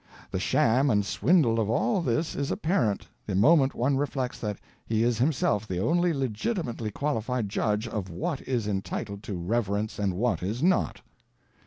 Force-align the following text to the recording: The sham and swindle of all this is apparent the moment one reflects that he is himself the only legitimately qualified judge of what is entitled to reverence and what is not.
The 0.31 0.39
sham 0.39 0.89
and 0.89 1.05
swindle 1.05 1.59
of 1.59 1.69
all 1.69 2.01
this 2.01 2.35
is 2.35 2.49
apparent 2.49 3.07
the 3.27 3.35
moment 3.35 3.75
one 3.75 3.97
reflects 3.97 4.39
that 4.39 4.57
he 4.83 5.03
is 5.03 5.19
himself 5.19 5.67
the 5.67 5.77
only 5.77 6.11
legitimately 6.11 6.89
qualified 6.89 7.49
judge 7.49 7.87
of 7.87 8.09
what 8.09 8.41
is 8.47 8.67
entitled 8.67 9.21
to 9.21 9.35
reverence 9.37 9.99
and 9.99 10.15
what 10.15 10.41
is 10.41 10.63
not. 10.63 11.01